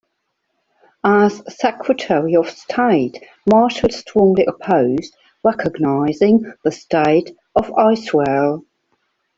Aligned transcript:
As 1.05 1.43
Secretary 1.59 2.35
of 2.35 2.49
State, 2.49 3.23
Marshall 3.45 3.89
strongly 3.91 4.45
opposed 4.47 5.15
recognizing 5.43 6.51
the 6.63 6.71
state 6.71 7.37
of 7.55 7.71
Israel. 7.93 8.65